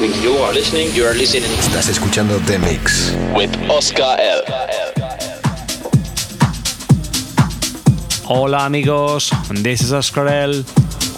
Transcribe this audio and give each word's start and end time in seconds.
one. 0.00 0.10
You're 0.10 0.12
listening, 0.12 0.22
you 0.22 0.34
are 0.42 0.52
listening, 0.52 0.94
you 0.94 1.04
are 1.04 1.14
listening. 1.14 1.50
Estás 1.58 1.88
escuchando 1.88 2.38
The 2.46 2.58
Mix. 2.58 3.12
With 3.34 3.50
Oscar 3.70 4.16
L. 4.18 4.42
Hola 8.26 8.66
amigos, 8.66 9.30
this 9.62 9.82
is 9.82 9.92
Oscar 9.92 10.28
L. 10.28 10.64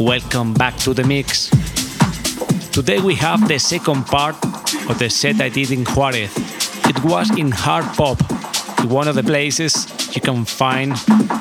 Welcome 0.01 0.55
back 0.55 0.77
to 0.79 0.93
The 0.93 1.05
Mix. 1.05 1.51
Today 2.73 3.01
we 3.01 3.15
have 3.15 3.47
the 3.49 3.59
second 3.59 4.05
part 4.07 4.37
of 4.89 4.99
the 4.99 5.09
set 5.09 5.41
I 5.41 5.49
did 5.49 5.71
in 5.71 5.85
Juarez. 5.85 6.31
It 6.89 7.03
was 7.05 7.31
in 7.39 7.53
hard 7.53 7.85
pop, 7.97 8.21
one 8.91 9.09
of 9.09 9.15
the 9.15 9.23
places 9.23 9.87
you 10.15 10.21
can 10.21 10.45
find 10.45 10.93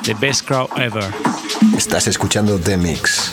the 0.04 0.16
best 0.20 0.46
crowd 0.46 0.70
ever. 0.78 1.02
Estás 1.76 2.06
escuchando 2.06 2.58
The 2.58 2.76
Mix. 2.76 3.25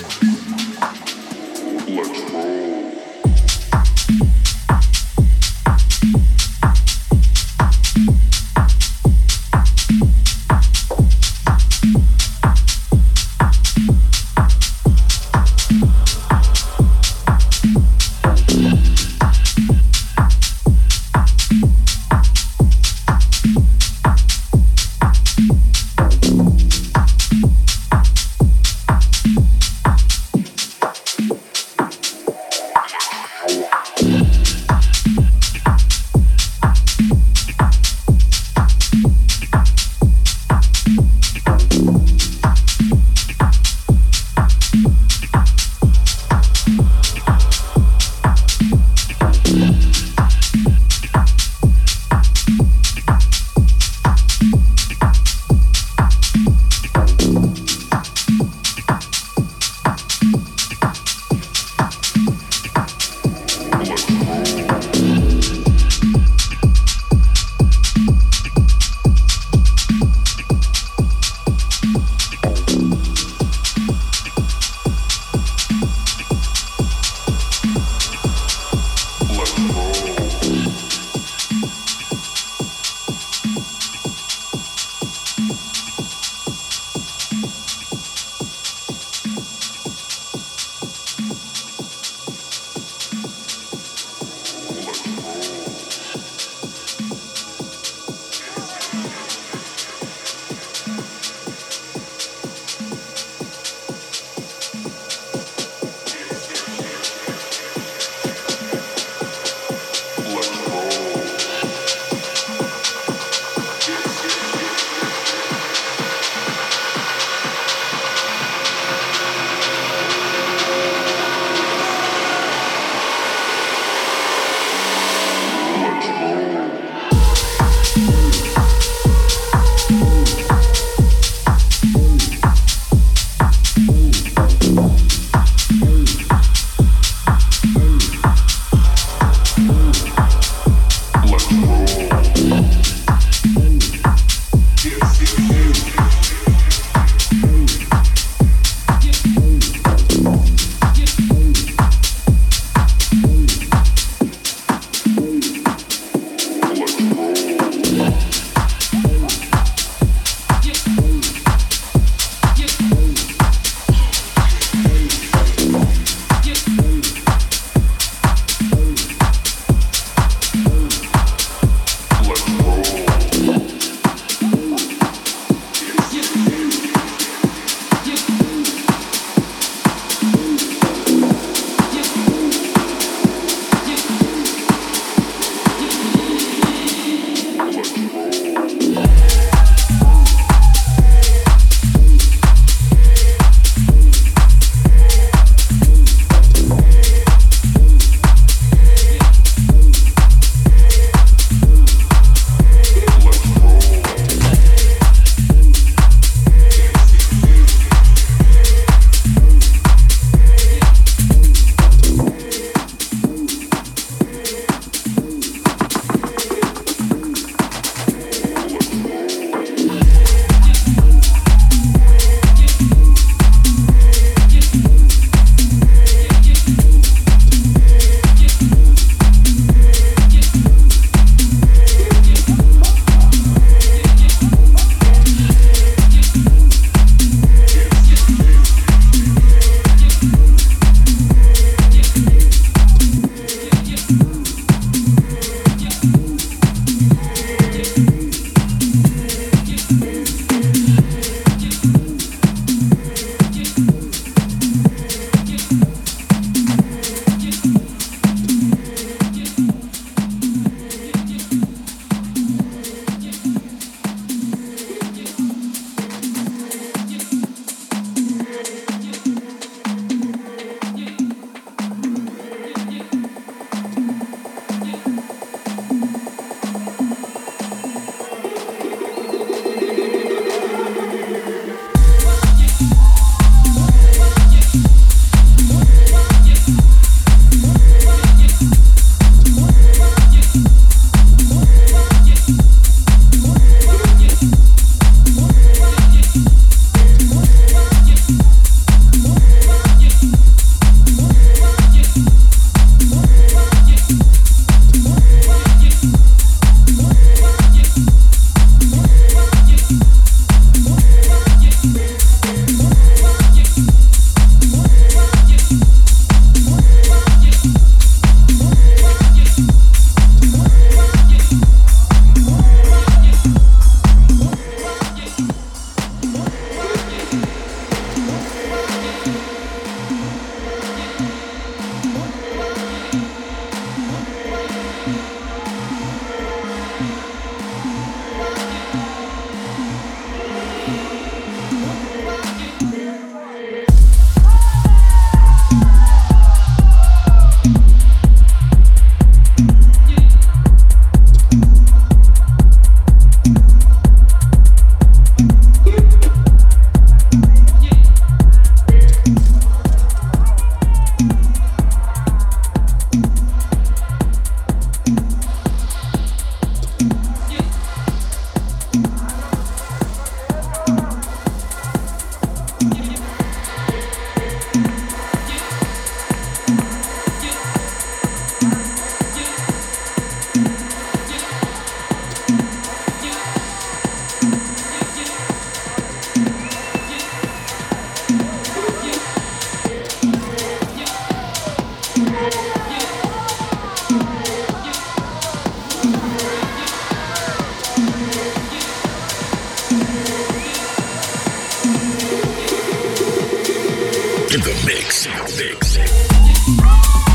In 404.53 404.61
the 404.61 404.83
mix. 404.85 405.25
mix. 405.57 407.32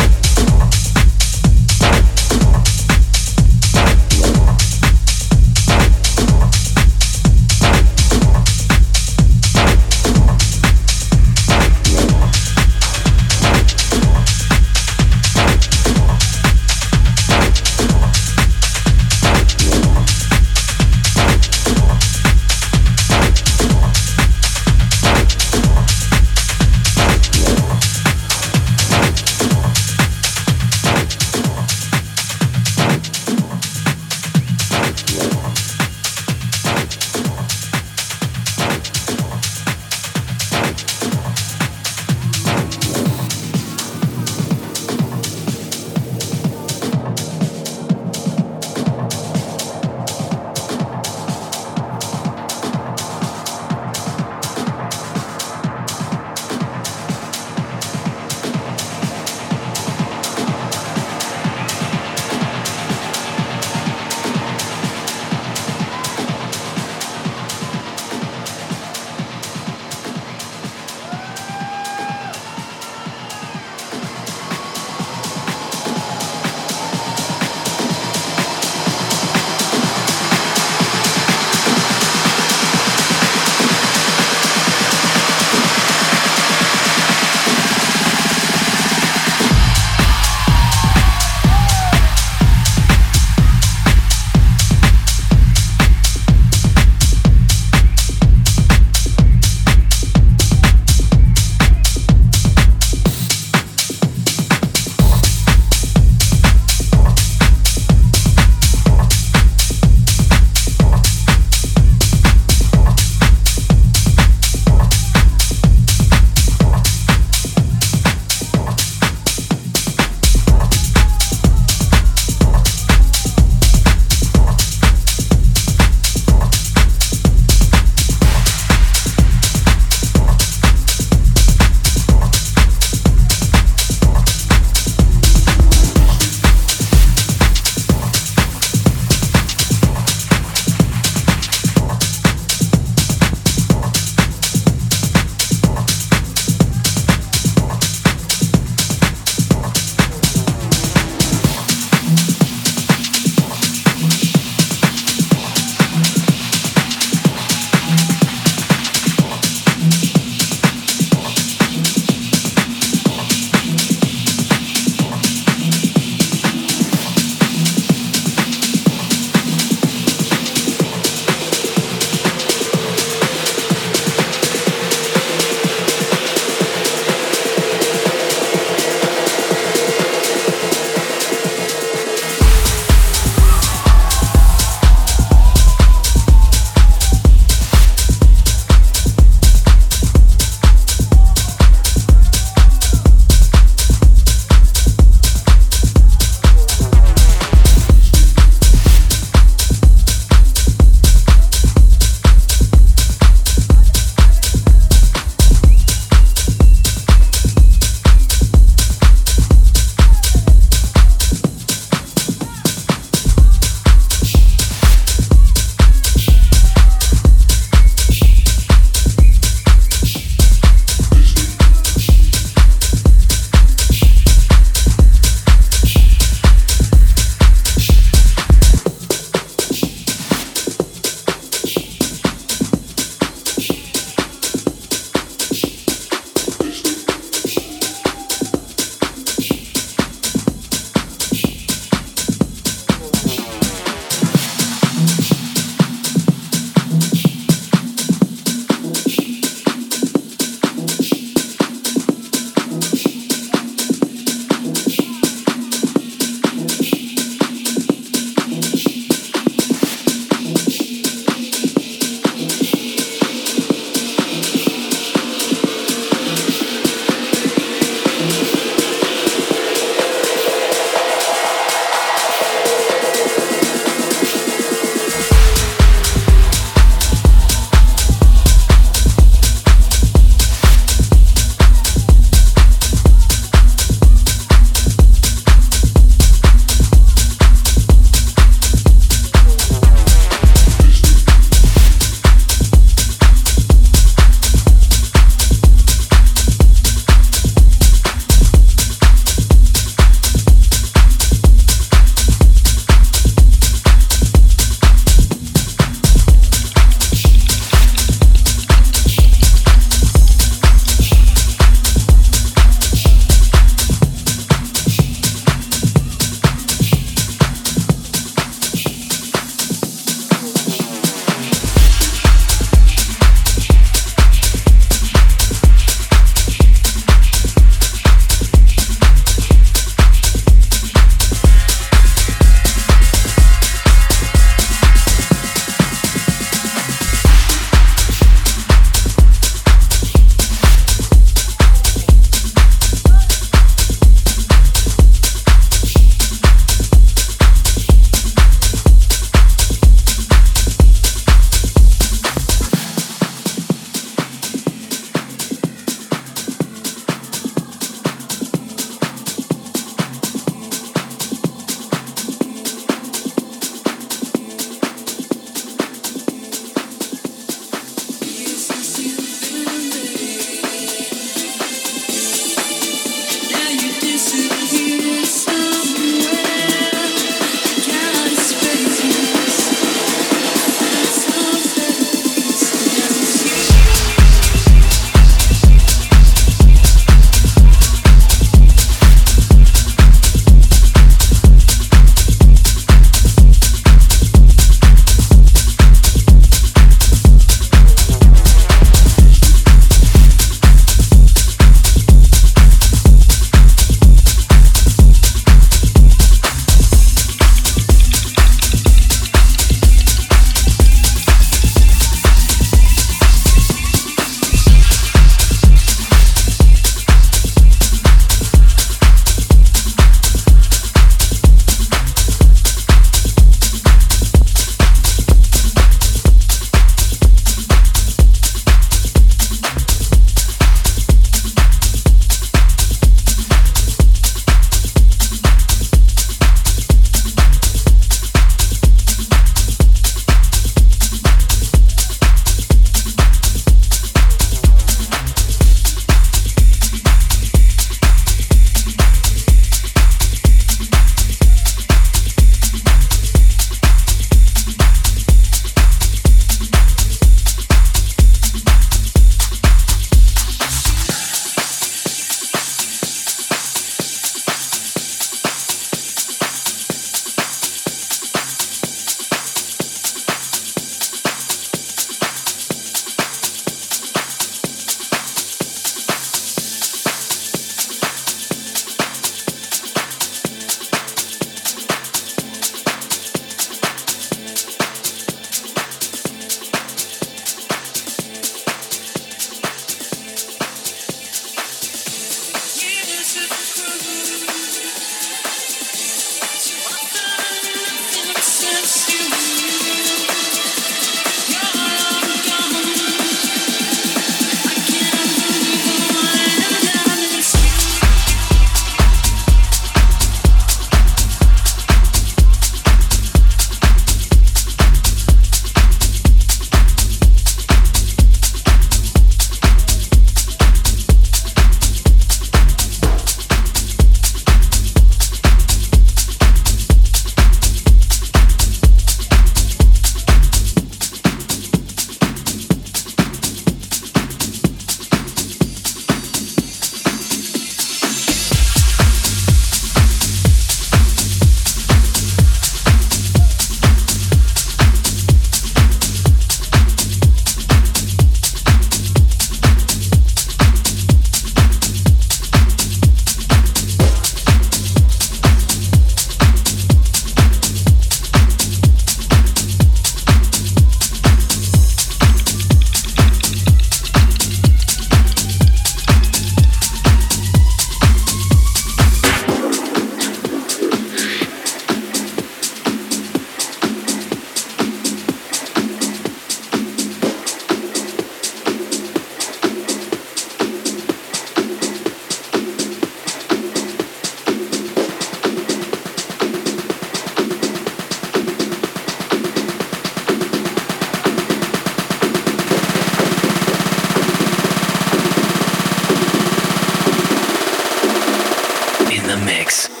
mix. 599.45 600.00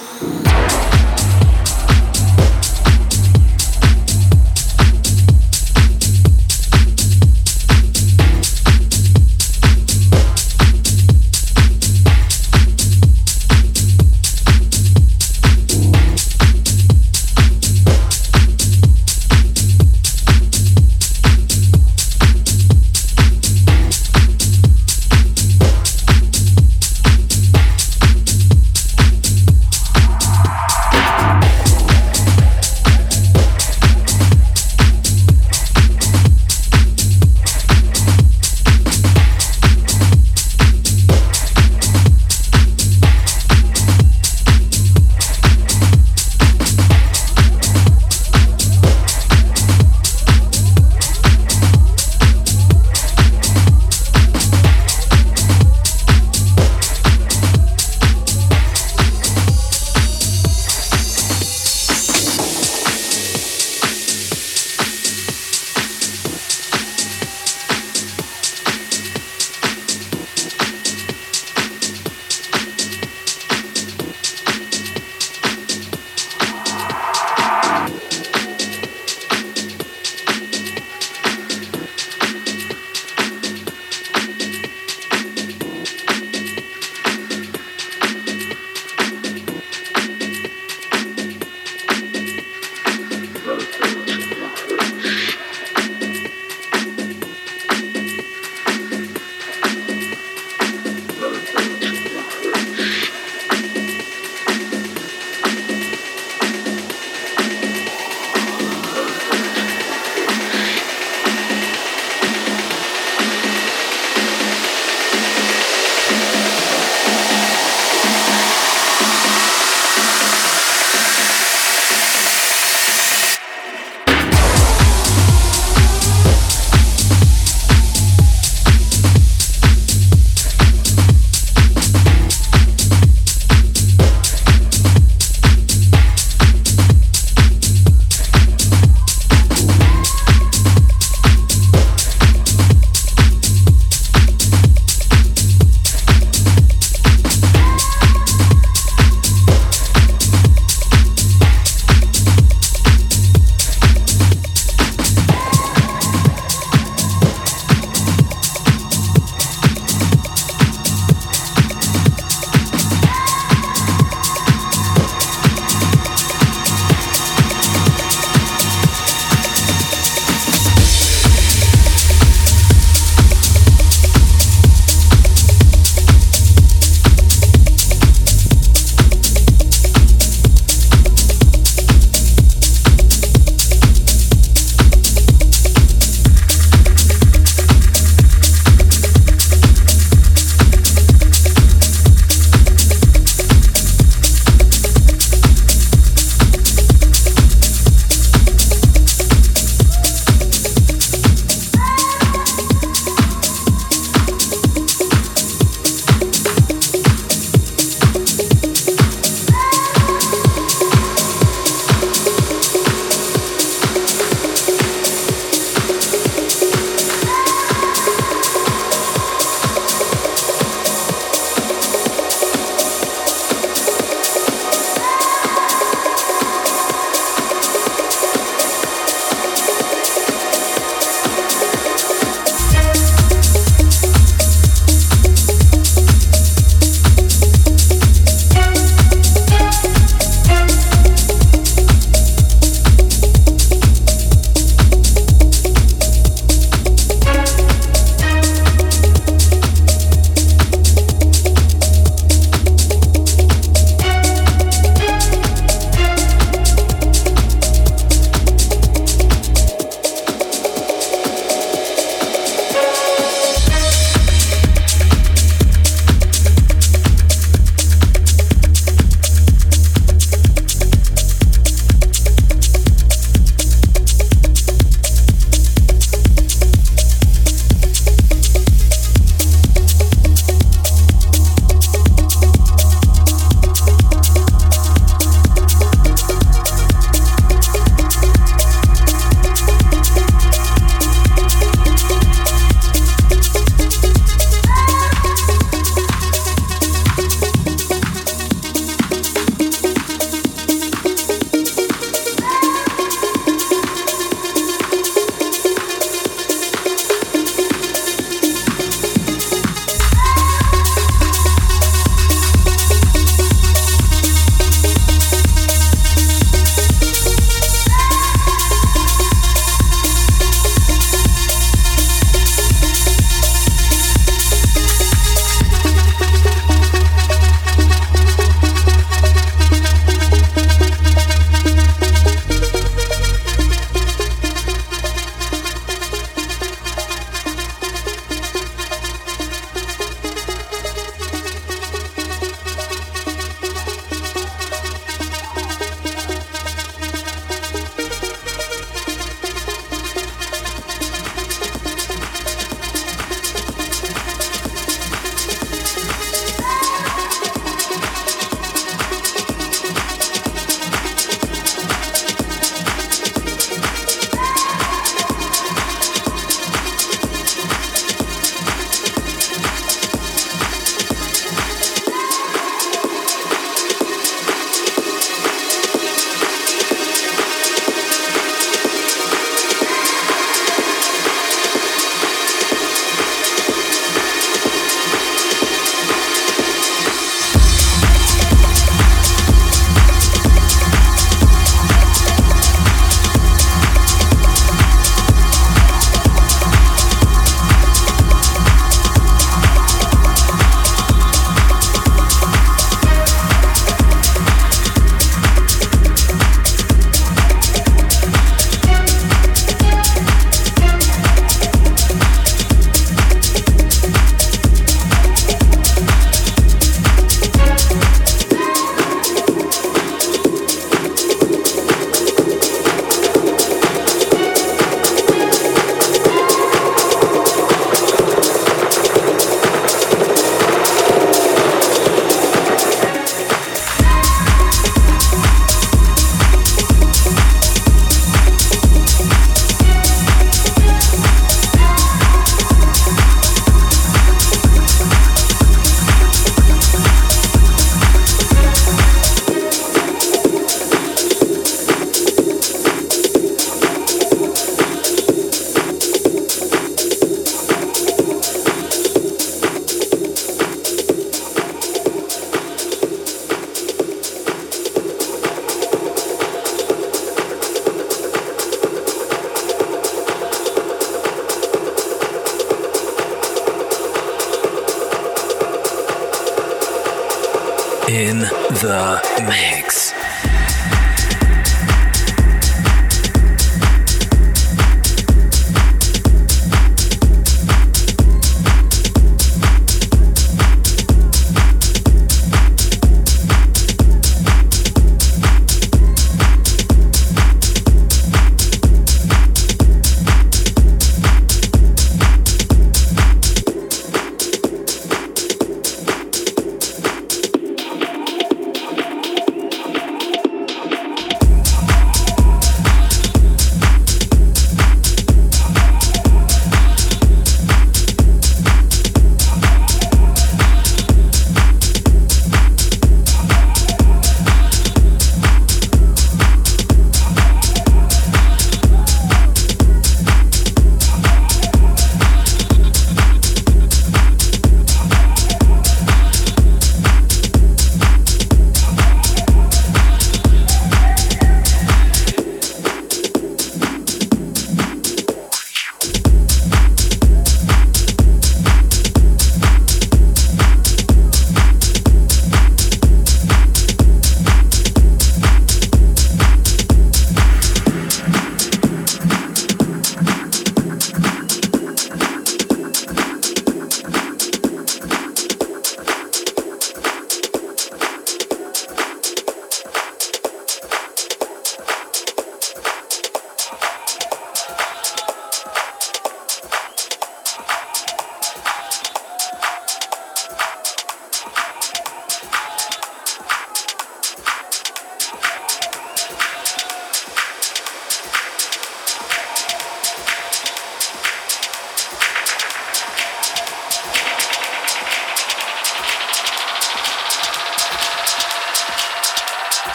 The 479.45 479.70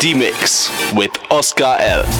D-Mix 0.00 0.70
with 0.94 1.10
Oscar 1.30 1.76
L. 1.78 2.19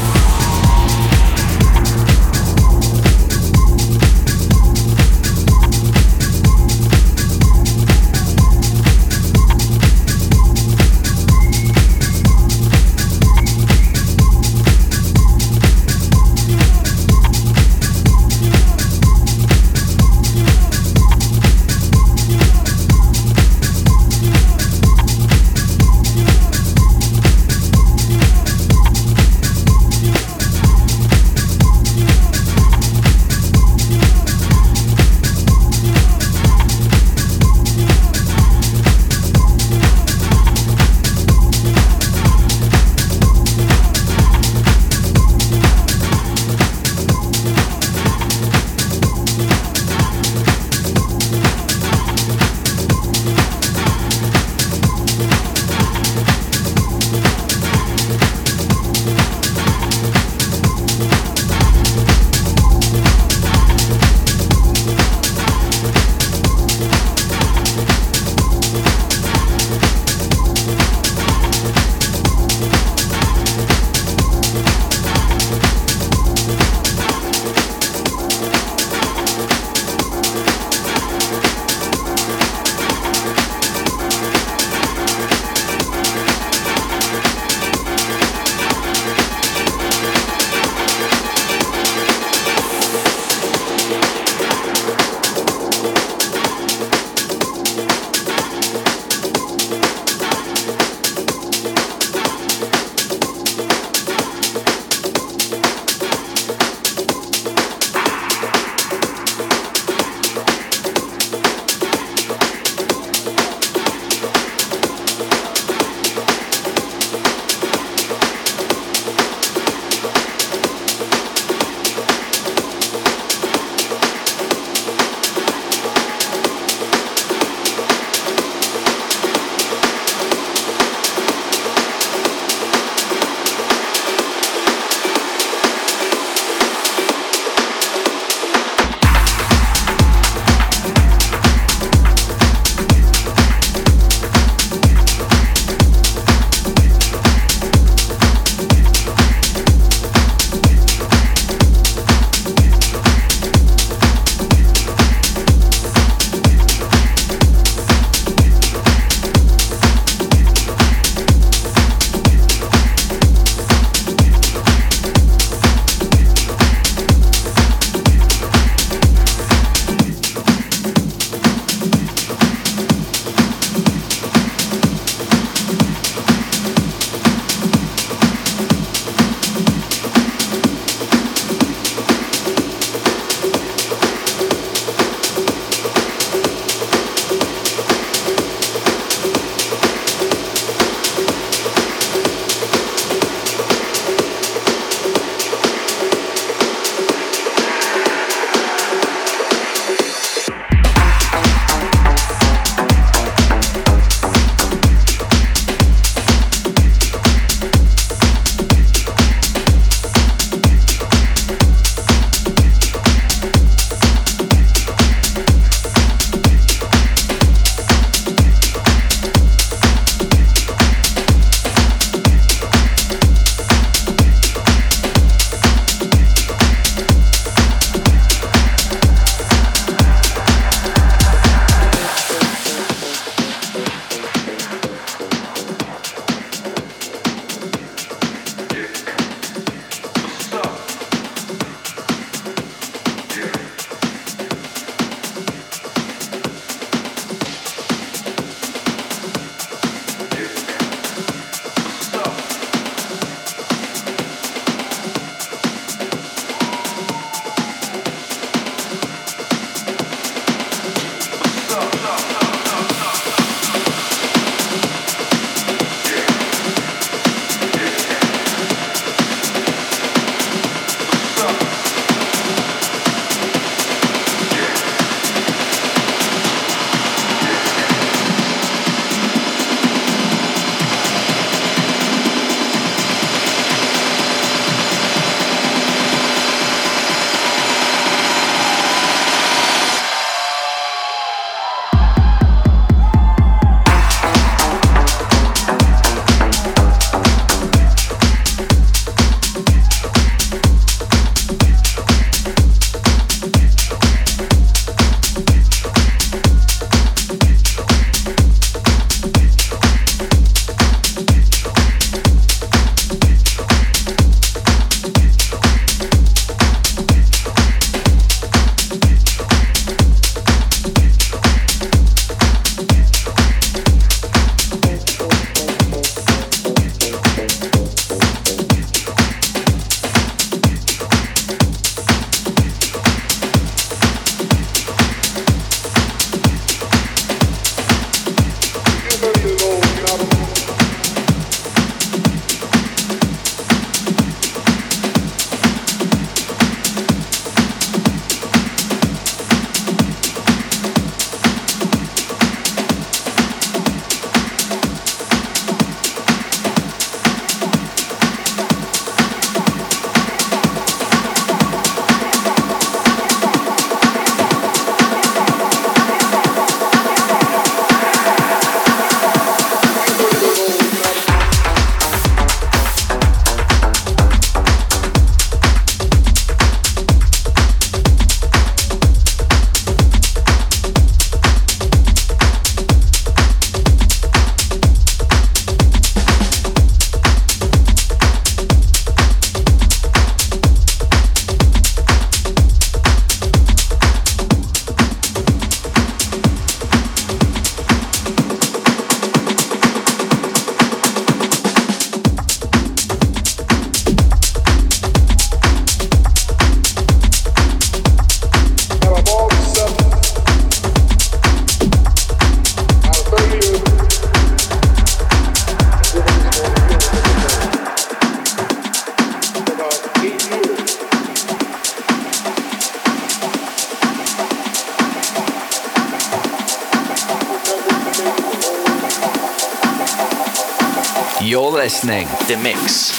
The 432.51 432.57
Mix. 432.57 433.10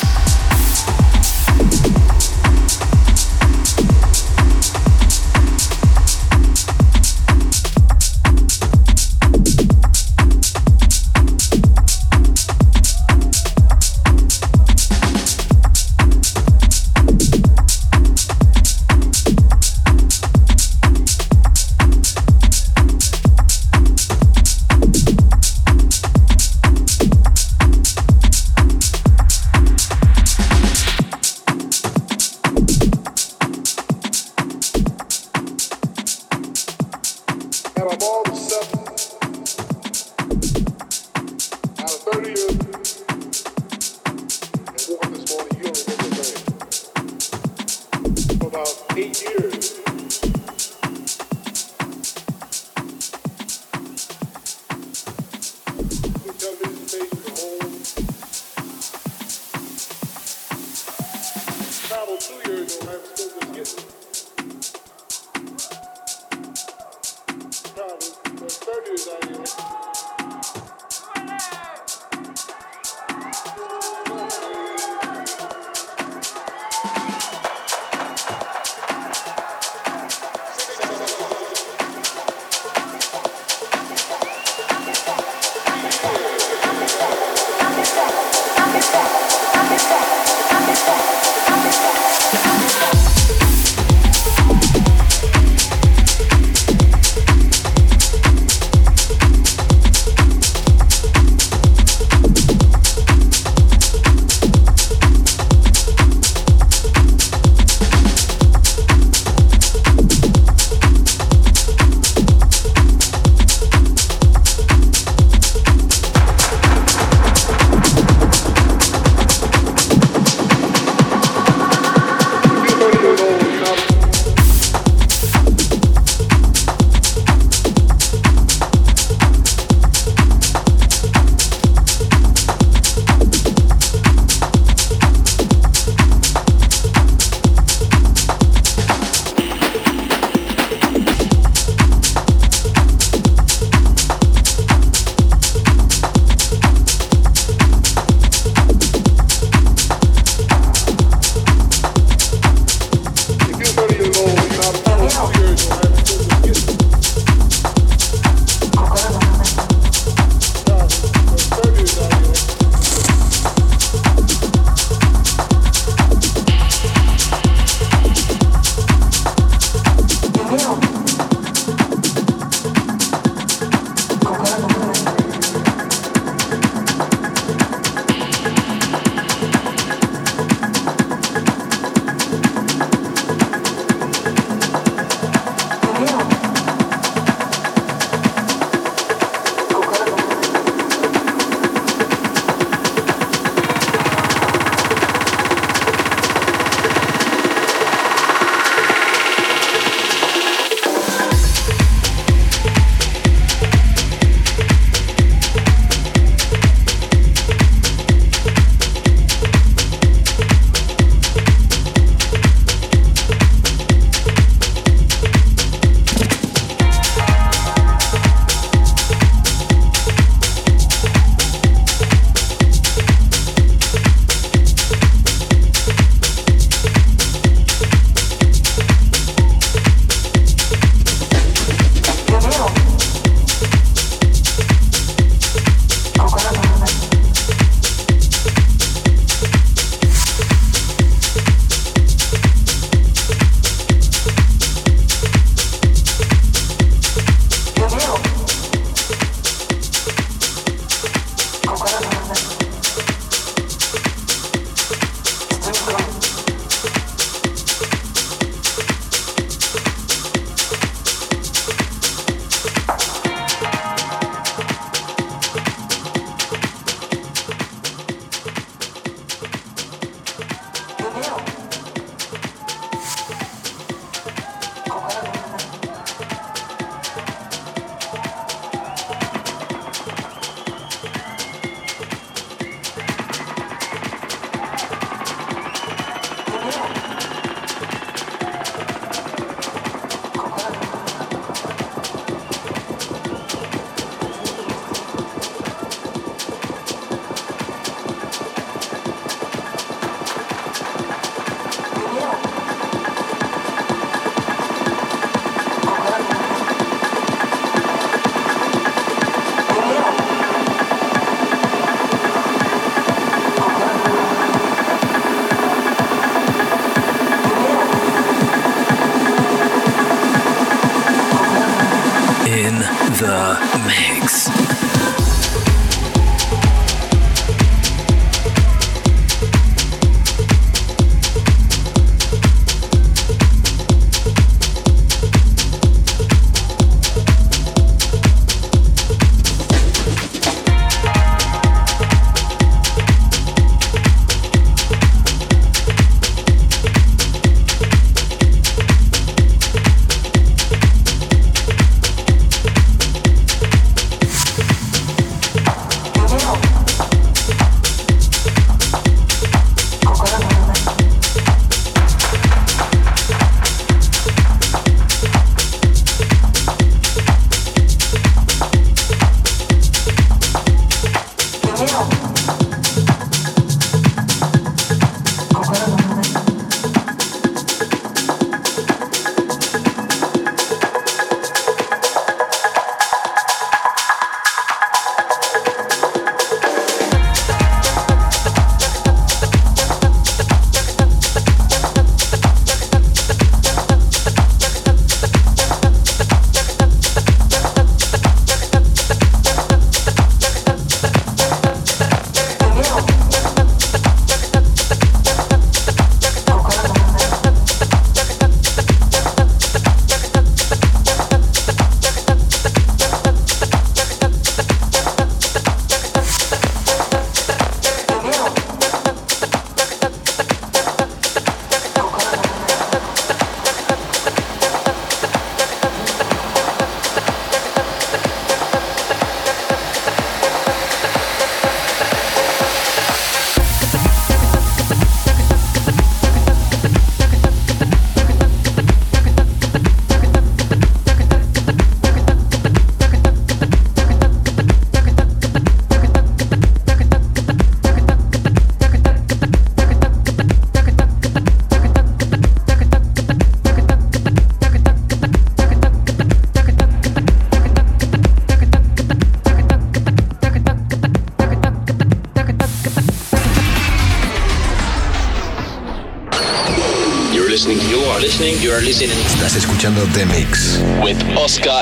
Escuchando 469.81 470.05
The 470.13 470.25
Mix. 470.27 470.79
With 471.01 471.17
Oscar. 471.35 471.80